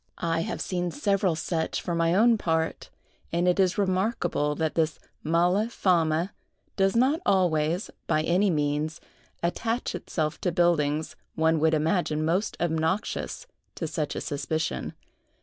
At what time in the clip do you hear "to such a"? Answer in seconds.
13.75-14.21